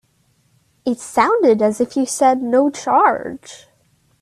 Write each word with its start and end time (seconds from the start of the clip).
It 0.83 0.97
sounded 0.99 1.61
as 1.61 1.79
if 1.79 1.95
you 1.95 2.07
said 2.07 2.41
no 2.41 2.71
charge. 2.71 3.67